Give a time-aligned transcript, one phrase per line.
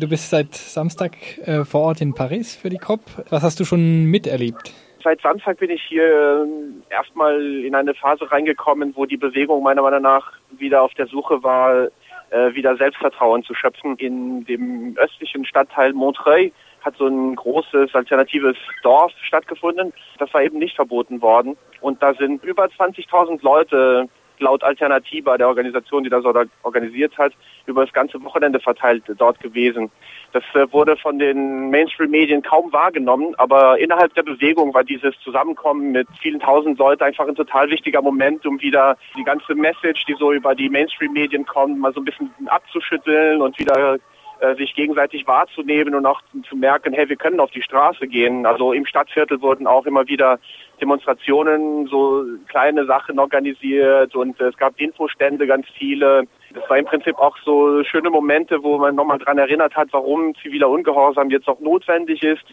[0.00, 1.12] Du bist seit Samstag
[1.44, 3.00] äh, vor Ort in Paris für die COP.
[3.28, 4.72] Was hast du schon miterlebt?
[5.04, 9.82] Seit Samstag bin ich hier äh, erstmal in eine Phase reingekommen, wo die Bewegung meiner
[9.82, 11.88] Meinung nach wieder auf der Suche war,
[12.30, 13.96] äh, wieder Selbstvertrauen zu schöpfen.
[13.96, 19.92] In dem östlichen Stadtteil Montreuil hat so ein großes alternatives Dorf stattgefunden.
[20.18, 21.58] Das war eben nicht verboten worden.
[21.82, 24.08] Und da sind über 20.000 Leute
[24.40, 26.24] laut Alternativa, der Organisation, die das
[26.62, 27.32] organisiert hat,
[27.66, 29.90] über das ganze Wochenende verteilt dort gewesen.
[30.32, 35.92] Das äh, wurde von den Mainstream-Medien kaum wahrgenommen, aber innerhalb der Bewegung war dieses Zusammenkommen
[35.92, 40.14] mit vielen tausend Leuten einfach ein total wichtiger Moment, um wieder die ganze Message, die
[40.18, 43.98] so über die Mainstream-Medien kommt, mal so ein bisschen abzuschütteln und wieder
[44.40, 48.46] äh, sich gegenseitig wahrzunehmen und auch zu merken, hey, wir können auf die Straße gehen.
[48.46, 50.38] Also im Stadtviertel wurden auch immer wieder
[50.80, 56.24] Demonstrationen, so kleine Sachen organisiert und es gab Infostände, ganz viele.
[56.54, 60.34] Das war im Prinzip auch so schöne Momente, wo man nochmal dran erinnert hat, warum
[60.36, 62.44] ziviler Ungehorsam jetzt auch notwendig ist.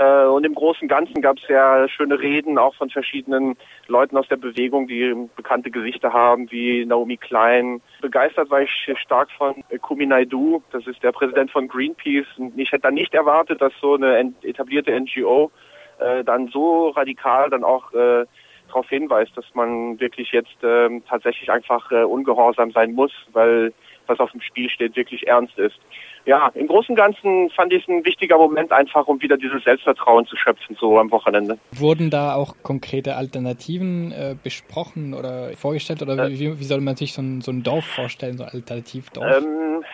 [0.00, 3.56] Äh, und im Großen und Ganzen gab es sehr schöne Reden auch von verschiedenen
[3.86, 7.82] Leuten aus der Bewegung, die bekannte Gesichter haben, wie Naomi Klein.
[8.00, 12.26] Begeistert war ich stark von Kumi Naidu, das ist der Präsident von Greenpeace.
[12.38, 15.50] Und ich hätte dann nicht erwartet, dass so eine etablierte NGO
[15.98, 18.24] äh, dann so radikal dann auch äh,
[18.68, 23.74] darauf hinweist, dass man wirklich jetzt äh, tatsächlich einfach äh, ungehorsam sein muss, weil
[24.06, 25.78] was auf dem Spiel steht, wirklich ernst ist.
[26.26, 29.64] Ja, im Großen und Ganzen fand ich es ein wichtiger Moment, einfach um wieder dieses
[29.64, 31.58] Selbstvertrauen zu schöpfen, so am Wochenende.
[31.72, 36.96] Wurden da auch konkrete Alternativen äh, besprochen oder vorgestellt oder äh, wie, wie, soll man
[36.96, 39.38] sich so ein, so ein Dorf vorstellen, so ein Alternativdorf?
[39.38, 39.84] Ähm,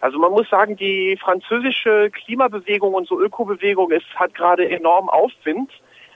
[0.00, 5.70] also man muss sagen, die französische Klimabewegung und so Ökobewegung ist, hat gerade enorm Aufwind.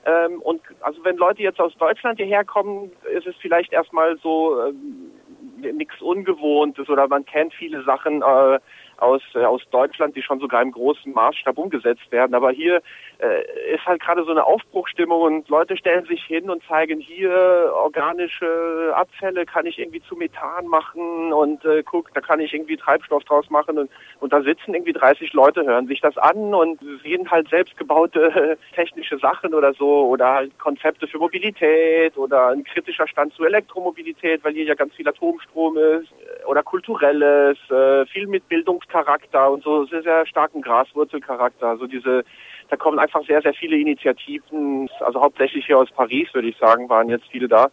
[0.05, 4.57] Ähm, und also wenn Leute jetzt aus Deutschland hierher kommen, ist es vielleicht erstmal so
[4.63, 8.59] ähm, nichts Ungewohntes oder man kennt viele Sachen äh,
[9.03, 12.35] aus, äh, aus Deutschland, die schon sogar im großen Maßstab umgesetzt werden.
[12.35, 12.83] Aber hier
[13.19, 17.73] äh, ist halt gerade so eine Aufbruchstimmung und Leute stellen sich hin und zeigen hier
[17.75, 22.77] organische Abfälle kann ich irgendwie zu Methan machen und äh, guck, da kann ich irgendwie
[22.77, 26.81] Treibstoff draus machen und, und da sitzen irgendwie 30 Leute, hören sich das an und
[27.03, 33.07] sehen halt selbstgebaute technische Sachen oder so oder halt Konzepte für Mobilität oder ein kritischer
[33.07, 36.13] Stand zu Elektromobilität, weil hier ja ganz viel Atomstrom ist
[36.47, 41.69] oder kulturelles, äh, viel mit Bildungscharakter und so sehr, sehr starken Graswurzelcharakter.
[41.69, 42.25] Also diese,
[42.73, 46.89] da kommen einfach sehr, sehr viele Initiativen, also hauptsächlich hier aus Paris, würde ich sagen,
[46.89, 47.69] waren jetzt viele da.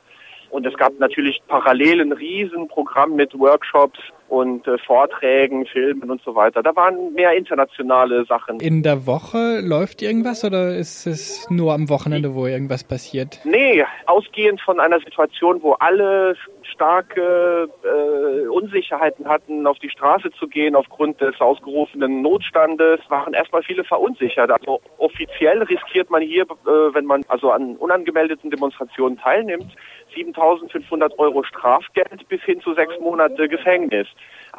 [0.50, 6.36] Und es gab natürlich parallel ein Riesenprogramm mit Workshops und äh, Vorträgen, Filmen und so
[6.36, 6.62] weiter.
[6.62, 8.60] Da waren mehr internationale Sachen.
[8.60, 13.40] In der Woche läuft irgendwas oder ist es nur am Wochenende, wo irgendwas passiert?
[13.46, 16.36] Nee, ausgehend von einer Situation, wo alle
[16.80, 23.64] starke äh, Unsicherheiten hatten, auf die Straße zu gehen aufgrund des ausgerufenen Notstandes, waren erstmal
[23.64, 24.50] viele verunsichert.
[24.50, 29.76] Also offiziell riskiert man hier, äh, wenn man also an unangemeldeten Demonstrationen teilnimmt,
[30.16, 34.08] 7.500 Euro Strafgeld bis hin zu sechs Monate Gefängnis.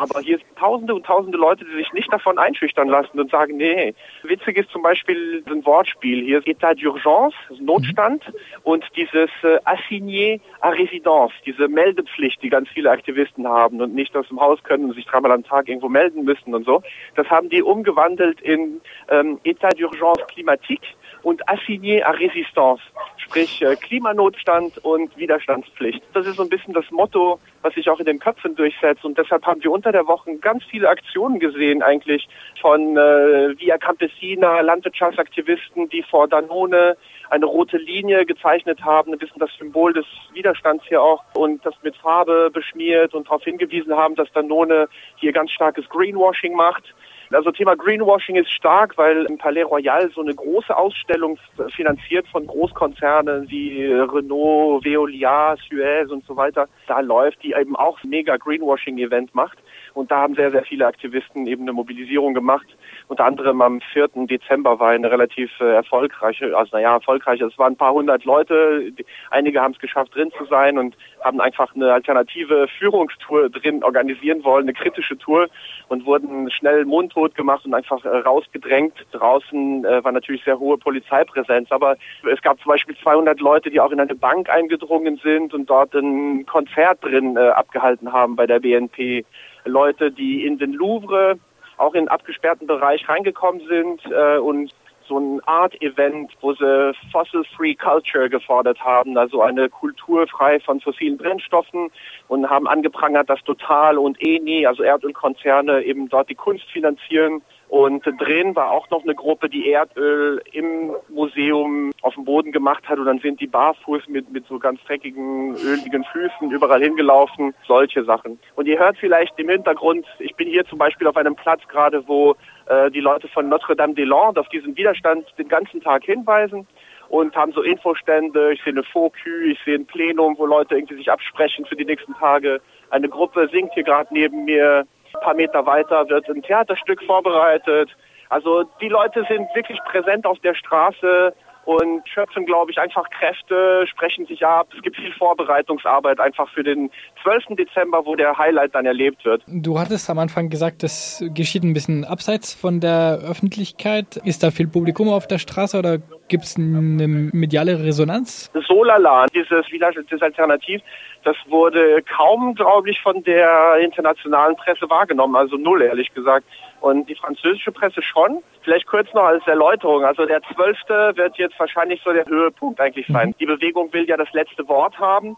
[0.00, 3.58] Aber hier sind tausende und tausende Leute, die sich nicht davon einschüchtern lassen und sagen,
[3.58, 3.92] nee.
[4.22, 6.24] Witzig ist zum Beispiel ein Wortspiel.
[6.24, 8.24] Hier ist Etat d'urgence, Notstand,
[8.62, 14.16] und dieses äh, Assigné à Résidence, diese Meldepflicht, die ganz viele Aktivisten haben und nicht
[14.16, 16.82] aus dem Haus können und sich dreimal am Tag irgendwo melden müssen und so.
[17.14, 18.80] Das haben die umgewandelt in
[19.10, 22.80] ähm, Etat d'urgence climatique und Assigné à Résistance,
[23.16, 26.02] sprich äh, Klimanotstand und Widerstandspflicht.
[26.14, 29.18] Das ist so ein bisschen das Motto, was sich auch in den Köpfen durchsetzt und
[29.18, 32.28] deshalb haben wir unter der Woche ganz viele Aktionen gesehen eigentlich
[32.60, 36.96] von äh, Via Campesina, Landwirtschaftsaktivisten, die vor Danone
[37.30, 41.74] eine rote Linie gezeichnet haben, ein bisschen das Symbol des Widerstands hier auch und das
[41.82, 46.94] mit Farbe beschmiert und darauf hingewiesen haben, dass Danone hier ganz starkes Greenwashing macht.
[47.32, 52.44] Also Thema Greenwashing ist stark, weil im Palais Royal so eine große Ausstellung finanziert von
[52.44, 59.32] Großkonzernen wie Renault, Veolia, Suez und so weiter da läuft, die eben auch mega Greenwashing-Event
[59.32, 59.58] macht.
[59.94, 62.66] Und da haben sehr, sehr viele Aktivisten eben eine Mobilisierung gemacht.
[63.08, 64.08] Unter anderem am 4.
[64.26, 68.92] Dezember war eine relativ äh, erfolgreiche, also naja, erfolgreiche, es waren ein paar hundert Leute.
[69.30, 74.44] Einige haben es geschafft, drin zu sein und haben einfach eine alternative Führungstour drin organisieren
[74.44, 75.48] wollen, eine kritische Tour
[75.88, 78.94] und wurden schnell mundtot gemacht und einfach äh, rausgedrängt.
[79.12, 81.96] Draußen äh, war natürlich sehr hohe Polizeipräsenz, aber
[82.30, 85.94] es gab zum Beispiel 200 Leute, die auch in eine Bank eingedrungen sind und dort
[85.94, 89.24] ein Konzert drin äh, abgehalten haben bei der BNP.
[89.64, 91.38] Leute, die in den Louvre
[91.76, 94.72] auch in den abgesperrten Bereich reingekommen sind äh, und
[95.10, 101.18] so ein Art-Event, wo sie Fossil-Free Culture gefordert haben, also eine Kultur frei von fossilen
[101.18, 101.90] Brennstoffen
[102.28, 108.04] und haben angeprangert, dass Total und Eni, also Erdölkonzerne, eben dort die Kunst finanzieren Und
[108.04, 112.98] drin war auch noch eine Gruppe, die Erdöl im Museum auf dem Boden gemacht hat.
[112.98, 117.54] Und dann sind die barfuß mit, mit so ganz dreckigen, öligen Füßen überall hingelaufen.
[117.68, 118.40] Solche Sachen.
[118.56, 122.02] Und ihr hört vielleicht im Hintergrund, ich bin hier zum Beispiel auf einem Platz gerade,
[122.08, 122.34] wo
[122.66, 126.66] äh, die Leute von Notre-Dame-des-Landes auf diesen Widerstand den ganzen Tag hinweisen
[127.08, 128.52] und haben so Infostände.
[128.52, 131.84] Ich sehe eine Fokü, ich sehe ein Plenum, wo Leute irgendwie sich absprechen für die
[131.84, 132.60] nächsten Tage.
[132.90, 134.88] Eine Gruppe singt hier gerade neben mir.
[135.20, 137.90] Ein paar Meter weiter wird ein Theaterstück vorbereitet.
[138.30, 141.34] Also die Leute sind wirklich präsent auf der Straße
[141.66, 144.68] und schöpfen, glaube ich, einfach Kräfte, sprechen sich ab.
[144.74, 146.90] Es gibt viel Vorbereitungsarbeit einfach für den
[147.22, 147.56] 12.
[147.56, 149.42] Dezember, wo der Highlight dann erlebt wird.
[149.46, 154.16] Du hattest am Anfang gesagt, das geschieht ein bisschen abseits von der Öffentlichkeit.
[154.24, 158.50] Ist da viel Publikum auf der Straße oder gibt es eine mediale Resonanz?
[158.66, 160.80] Solala, dieses Village des Alternativ,
[161.24, 166.46] das wurde kaum, glaube ich, von der internationalen Presse wahrgenommen, also null, ehrlich gesagt.
[166.80, 168.42] Und die französische Presse schon.
[168.62, 170.04] Vielleicht kurz noch als Erläuterung.
[170.04, 171.16] Also der 12.
[171.16, 173.28] wird jetzt wahrscheinlich so der Höhepunkt eigentlich sein.
[173.28, 173.34] Mhm.
[173.38, 175.36] Die Bewegung will ja das letzte Wort haben.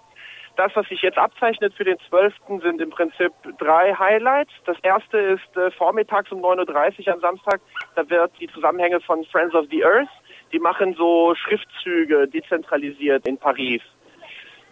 [0.57, 2.35] Das, was sich jetzt abzeichnet für den 12.
[2.63, 4.53] sind im Prinzip drei Highlights.
[4.67, 7.61] Das erste ist äh, vormittags um 9.30 Uhr am Samstag.
[7.97, 10.11] Da wird die Zusammenhänge von Friends of the Earth,
[10.53, 13.81] die machen so Schriftzüge dezentralisiert in Paris.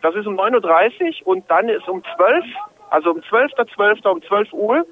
[0.03, 2.45] Das ist um 9.30 Uhr und dann ist um 12,
[2.91, 4.03] also um 12.12.
[4.03, 4.09] .12.
[4.09, 4.87] um 12 Uhr,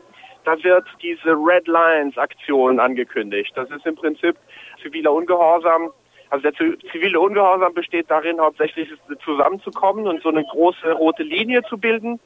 [0.45, 3.53] da wird diese Red Lines Aktion angekündigt.
[3.55, 4.37] Das ist im Prinzip
[4.83, 5.91] ziviler Ungehorsam.
[6.31, 6.55] Also der
[6.93, 8.89] zivile Ungehorsam besteht darin, hauptsächlich
[9.25, 12.21] zusammenzukommen und so eine große rote Linie zu bilden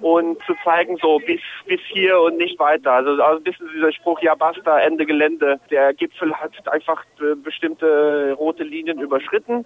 [0.00, 2.92] und zu zeigen, so bis, bis hier und nicht weiter.
[2.92, 5.60] Also, also ein bisschen dieser Spruch, ja basta, Ende Gelände.
[5.70, 9.64] Der Gipfel hat einfach äh, bestimmte rote Linien überschritten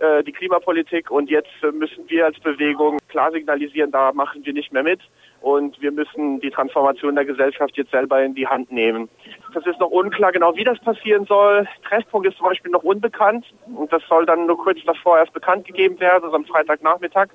[0.00, 4.72] äh, die Klimapolitik und jetzt müssen wir als Bewegung klar signalisieren, da machen wir nicht
[4.72, 5.00] mehr mit
[5.40, 9.08] und wir müssen die Transformation der Gesellschaft jetzt selber in die Hand nehmen.
[9.54, 11.66] Das ist noch unklar genau, wie das passieren soll.
[11.88, 15.66] Treffpunkt ist zum Beispiel noch unbekannt und das soll dann nur kurz davor erst bekannt
[15.66, 17.28] gegeben werden, also am Freitagnachmittag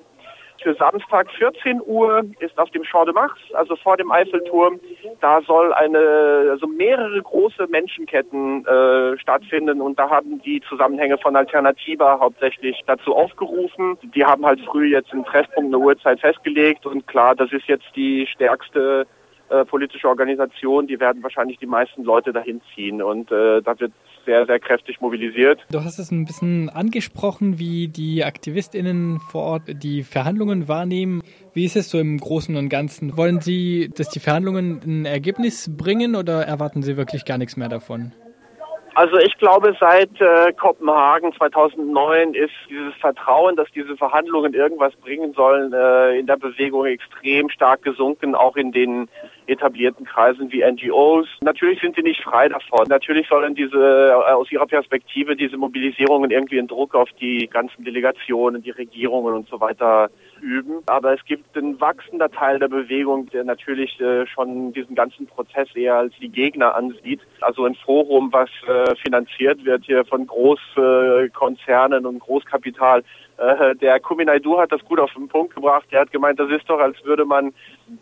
[0.62, 4.80] für Samstag 14 Uhr ist auf dem Champ de Mars, also vor dem Eiffelturm,
[5.20, 11.36] da soll eine, also mehrere große Menschenketten äh, stattfinden und da haben die Zusammenhänge von
[11.36, 13.98] Alternativa hauptsächlich dazu aufgerufen.
[14.14, 17.86] Die haben halt früh jetzt einen Treffpunkt, eine Uhrzeit festgelegt und klar, das ist jetzt
[17.96, 19.06] die stärkste
[19.52, 23.92] äh, politische Organisation, die werden wahrscheinlich die meisten Leute dahin ziehen und äh, da wird
[24.24, 25.60] sehr, sehr kräftig mobilisiert.
[25.70, 31.22] Du hast es ein bisschen angesprochen, wie die AktivistInnen vor Ort die Verhandlungen wahrnehmen.
[31.54, 33.16] Wie ist es so im Großen und Ganzen?
[33.16, 37.68] Wollen Sie, dass die Verhandlungen ein Ergebnis bringen oder erwarten Sie wirklich gar nichts mehr
[37.68, 38.12] davon?
[38.94, 45.32] Also ich glaube, seit äh, Kopenhagen 2009 ist dieses Vertrauen, dass diese Verhandlungen irgendwas bringen
[45.32, 49.08] sollen, äh, in der Bewegung extrem stark gesunken, auch in den
[49.46, 51.26] etablierten Kreisen wie NGOs.
[51.42, 52.86] Natürlich sind sie nicht frei davon.
[52.88, 57.84] Natürlich sollen diese äh, aus ihrer Perspektive diese Mobilisierungen irgendwie einen Druck auf die ganzen
[57.84, 60.10] Delegationen, die Regierungen und so weiter
[60.40, 60.82] üben.
[60.86, 65.68] Aber es gibt einen wachsender Teil der Bewegung, der natürlich äh, schon diesen ganzen Prozess
[65.74, 67.20] eher als die Gegner ansieht.
[67.40, 73.02] Also ein Forum, was äh, finanziert wird hier von Großkonzernen und Großkapital.
[73.42, 75.86] Äh, der Kuminaidu hat das gut auf den Punkt gebracht.
[75.90, 77.52] Er hat gemeint, das ist doch, als würde man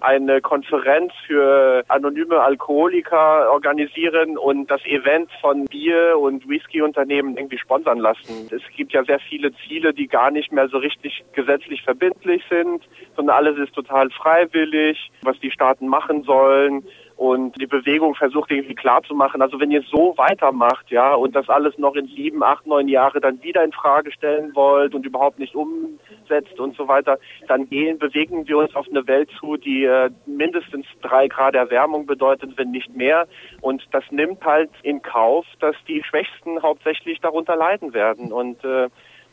[0.00, 7.98] eine Konferenz für anonyme Alkoholiker organisieren und das Event von Bier- und Whisky-Unternehmen irgendwie sponsern
[7.98, 8.50] lassen.
[8.50, 12.86] Es gibt ja sehr viele Ziele, die gar nicht mehr so richtig gesetzlich verbindlich sind,
[13.16, 16.84] sondern alles ist total freiwillig, was die Staaten machen sollen
[17.20, 21.76] und die Bewegung versucht irgendwie klarzumachen, also wenn ihr so weitermacht, ja, und das alles
[21.76, 25.54] noch in sieben, acht, neun Jahre dann wieder in Frage stellen wollt und überhaupt nicht
[25.54, 30.08] umsetzt und so weiter, dann gehen, bewegen wir uns auf eine Welt zu, die äh,
[30.24, 33.28] mindestens drei Grad Erwärmung bedeutet, wenn nicht mehr.
[33.60, 38.88] Und das nimmt halt in Kauf, dass die Schwächsten hauptsächlich darunter leiden werden und äh,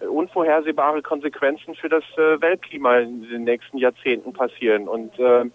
[0.06, 4.89] unvorhersehbare Konsequenzen für das äh, Weltklima in den nächsten Jahrzehnten passieren.
[4.89, 5.46] Und äh,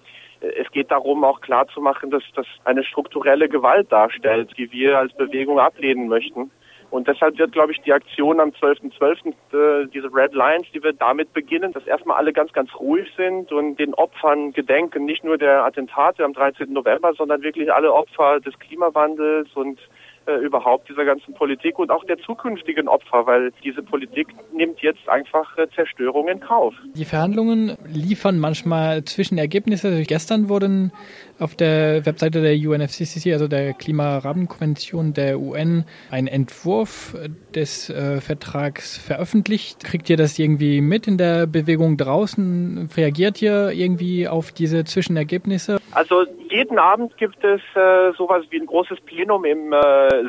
[0.43, 5.59] es geht darum, auch klarzumachen, dass das eine strukturelle Gewalt darstellt, die wir als Bewegung
[5.59, 6.51] ablehnen möchten.
[6.91, 10.83] Und deshalb wird, glaube ich, die Aktion am 12.12., .12., äh, diese Red Lines, die
[10.83, 15.25] wird damit beginnen, dass erstmal alle ganz, ganz ruhig sind und den Opfern gedenken, nicht
[15.25, 16.71] nur der Attentate am 13.
[16.71, 19.81] November, sondern wirklich alle Opfer des Klimawandels und
[20.27, 25.09] äh, überhaupt dieser ganzen Politik und auch der zukünftigen Opfer, weil diese Politik nimmt jetzt
[25.09, 26.75] einfach äh, Zerstörung in Kauf.
[26.95, 29.89] Die Verhandlungen liefern manchmal Zwischenergebnisse.
[29.89, 30.93] Also gestern wurden
[31.39, 37.17] auf der Webseite der UNFCCC, also der Klimarahmenkonvention der UN, ein Entwurf
[37.55, 39.85] des äh, Vertrags veröffentlicht.
[39.85, 42.89] Kriegt ihr das irgendwie mit in der Bewegung draußen?
[42.97, 45.79] Reagiert ihr irgendwie auf diese Zwischenergebnisse?
[45.93, 49.77] Also jeden Abend gibt es äh, sowas wie ein großes Plenum im äh,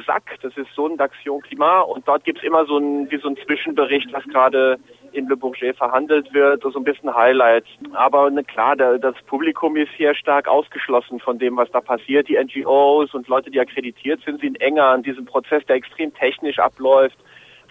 [0.05, 3.37] SAC, das ist Zone d'Action Climat, und dort gibt's immer so ein, wie so ein
[3.37, 4.77] Zwischenbericht, was gerade
[5.11, 7.67] in Le Bourget verhandelt wird, so ein bisschen Highlights.
[7.93, 12.27] Aber ne, klar, der, das Publikum ist hier stark ausgeschlossen von dem, was da passiert.
[12.27, 16.59] Die NGOs und Leute, die akkreditiert sind, sind enger an diesem Prozess, der extrem technisch
[16.59, 17.17] abläuft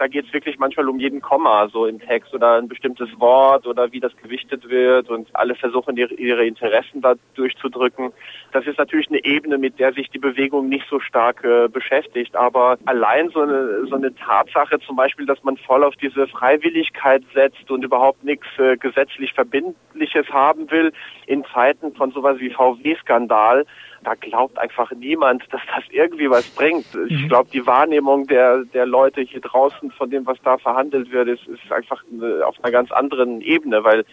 [0.02, 3.68] da geht es wirklich manchmal um jeden Komma so im Text oder ein bestimmtes Wort
[3.68, 8.12] oder wie das gewichtet wird und alle versuchen ihre, Interessen da durchzudrücken.
[8.50, 12.34] Das ist natürlich eine Ebene, mit der sich die Bewegung nicht so stark äh, beschäftigt.
[12.34, 17.22] Aber allein so eine, so eine Tatsache zum Beispiel, dass man voll auf diese Freiwilligkeit
[17.32, 20.92] setzt und überhaupt nichts äh, gesetzlich Verbindliches haben will
[21.28, 23.66] in Zeiten von sowas wie VW-Skandal,
[24.04, 26.86] da glaubt einfach niemand, dass das irgendwie was bringt.
[27.08, 27.28] Ich mhm.
[27.28, 31.46] glaube, die Wahrnehmung der, der Leute hier draußen von dem, was da verhandelt wird, ist,
[31.46, 34.04] ist einfach eine, auf einer ganz anderen Ebene, weil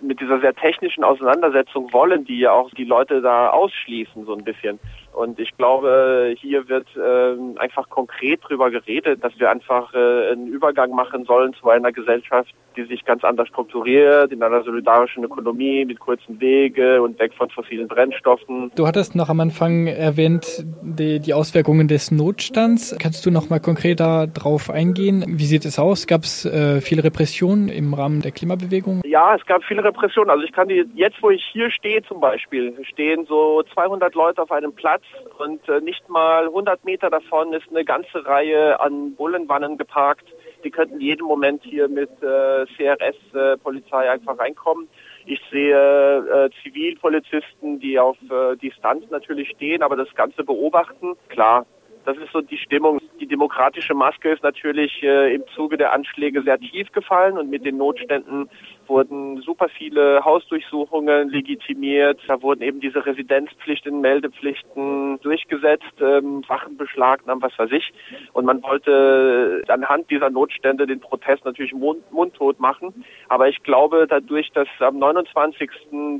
[0.00, 4.44] mit dieser sehr technischen Auseinandersetzung wollen die ja auch die Leute da ausschließen, so ein
[4.44, 4.78] bisschen.
[5.18, 10.46] Und ich glaube, hier wird äh, einfach konkret drüber geredet, dass wir einfach äh, einen
[10.46, 15.84] Übergang machen sollen zu einer Gesellschaft, die sich ganz anders strukturiert, in einer solidarischen Ökonomie
[15.84, 18.70] mit kurzen Wege und weg von fossilen Brennstoffen.
[18.76, 22.96] Du hattest noch am Anfang erwähnt, die, die Auswirkungen des Notstands.
[23.00, 25.24] Kannst du noch mal konkreter drauf eingehen?
[25.26, 26.06] Wie sieht es aus?
[26.06, 29.02] Gab es äh, viele Repressionen im Rahmen der Klimabewegung?
[29.04, 30.30] Ja, es gab viele Repressionen.
[30.30, 34.42] Also ich kann die, jetzt wo ich hier stehe zum Beispiel, stehen so 200 Leute
[34.42, 35.02] auf einem Platz
[35.38, 40.26] und äh, nicht mal 100 Meter davon ist eine ganze Reihe an Bullenwannen geparkt.
[40.64, 44.88] Die könnten jeden Moment hier mit äh, CRS-Polizei äh, einfach reinkommen.
[45.26, 51.16] Ich sehe äh, Zivilpolizisten, die auf äh, Distanz natürlich stehen, aber das Ganze beobachten.
[51.28, 51.66] Klar,
[52.04, 53.00] das ist so die Stimmung.
[53.20, 57.66] Die demokratische Maske ist natürlich äh, im Zuge der Anschläge sehr tief gefallen und mit
[57.66, 58.48] den Notständen
[58.88, 62.20] wurden super viele Hausdurchsuchungen legitimiert.
[62.26, 67.92] Da wurden eben diese Residenzpflichten, Meldepflichten durchgesetzt, ähm, Wachen beschlagnahmen, was weiß ich.
[68.32, 73.04] Und man wollte anhand dieser Notstände den Protest natürlich mund mundtot machen.
[73.28, 75.70] Aber ich glaube, dadurch, dass am 29.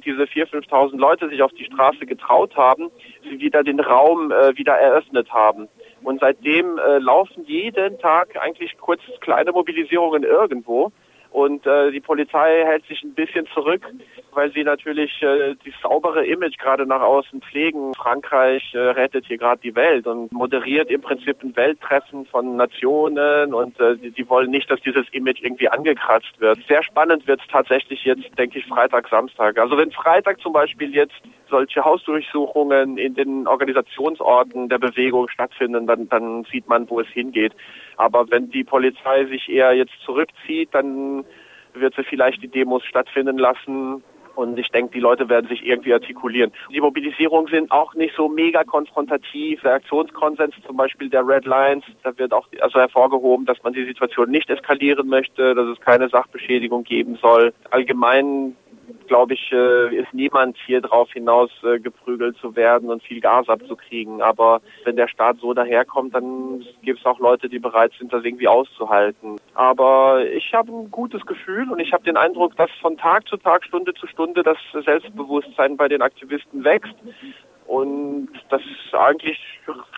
[0.04, 2.90] diese 4.000, 5.000 Leute sich auf die Straße getraut haben,
[3.22, 5.68] sie wieder den Raum äh, wieder eröffnet haben.
[6.02, 10.92] Und seitdem äh, laufen jeden Tag eigentlich kurz kleine Mobilisierungen irgendwo.
[11.30, 13.82] Und äh, die Polizei hält sich ein bisschen zurück,
[14.32, 17.94] weil sie natürlich äh, die saubere Image gerade nach außen pflegen.
[17.94, 23.52] Frankreich äh, rettet hier gerade die Welt und moderiert im Prinzip ein Welttreffen von Nationen
[23.52, 26.58] und äh, die, die wollen nicht, dass dieses Image irgendwie angekratzt wird.
[26.66, 29.58] Sehr spannend wird es tatsächlich jetzt, denke ich, Freitag, Samstag.
[29.58, 31.20] Also wenn Freitag zum Beispiel jetzt
[31.50, 37.52] solche Hausdurchsuchungen in den Organisationsorten der Bewegung stattfinden, dann, dann sieht man, wo es hingeht.
[37.98, 41.24] Aber wenn die Polizei sich eher jetzt zurückzieht, dann
[41.74, 44.02] wird sie vielleicht die Demos stattfinden lassen.
[44.36, 46.52] Und ich denke, die Leute werden sich irgendwie artikulieren.
[46.72, 49.60] Die Mobilisierungen sind auch nicht so mega konfrontativ.
[49.62, 53.84] Der Aktionskonsens zum Beispiel der Red Lines, da wird auch also hervorgehoben, dass man die
[53.84, 57.52] Situation nicht eskalieren möchte, dass es keine Sachbeschädigung geben soll.
[57.72, 58.54] Allgemein
[59.06, 63.48] glaube ich, äh, ist niemand hier drauf hinaus äh, geprügelt zu werden und viel Gas
[63.48, 64.22] abzukriegen.
[64.22, 68.24] Aber wenn der Staat so daherkommt, dann gibt es auch Leute, die bereit sind, das
[68.24, 69.36] irgendwie auszuhalten.
[69.54, 73.36] Aber ich habe ein gutes Gefühl und ich habe den Eindruck, dass von Tag zu
[73.36, 76.94] Tag, Stunde zu Stunde das Selbstbewusstsein bei den Aktivisten wächst
[77.66, 79.38] und dass eigentlich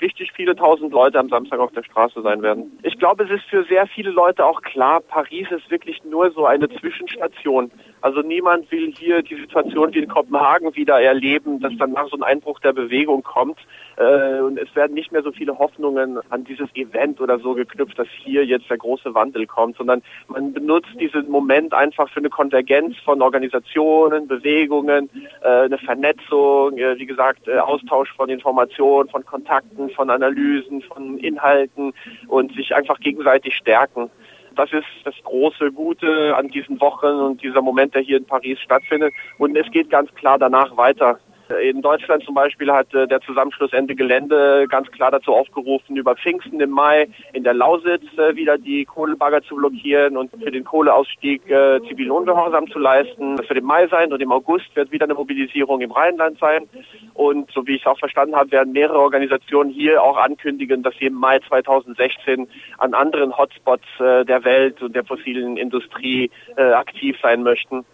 [0.00, 2.78] richtig viele tausend Leute am Samstag auf der Straße sein werden.
[2.82, 6.46] Ich glaube, es ist für sehr viele Leute auch klar, Paris ist wirklich nur so
[6.46, 7.70] eine Zwischenstation.
[8.02, 12.22] Also niemand will hier die Situation wie in Kopenhagen wieder erleben, dass danach so ein
[12.22, 13.58] Einbruch der Bewegung kommt.
[13.96, 17.98] Äh, und es werden nicht mehr so viele Hoffnungen an dieses Event oder so geknüpft,
[17.98, 22.30] dass hier jetzt der große Wandel kommt, sondern man benutzt diesen Moment einfach für eine
[22.30, 25.10] Konvergenz von Organisationen, Bewegungen,
[25.42, 29.59] äh, eine Vernetzung, äh, wie gesagt, Austausch von Informationen, von Kontakten,
[29.94, 31.92] von Analysen, von Inhalten
[32.28, 34.10] und sich einfach gegenseitig stärken.
[34.56, 38.58] Das ist das große Gute an diesen Wochen und dieser Moment, der hier in Paris
[38.60, 39.14] stattfindet.
[39.38, 41.18] Und es geht ganz klar danach weiter.
[41.50, 46.14] In Deutschland zum Beispiel hat äh, der Zusammenschluss Ende Gelände ganz klar dazu aufgerufen, über
[46.14, 50.64] Pfingsten im Mai in der Lausitz äh, wieder die Kohlebagger zu blockieren und für den
[50.64, 53.36] Kohleausstieg äh, Zivilungehorsam zu leisten.
[53.36, 56.68] Das wird im Mai sein und im August wird wieder eine Mobilisierung im Rheinland sein.
[57.14, 60.94] Und so wie ich es auch verstanden habe, werden mehrere Organisationen hier auch ankündigen, dass
[60.98, 67.42] sie im Mai 2016 an anderen Hotspots der Welt und der fossilen Industrie aktiv sein
[67.42, 67.84] möchten.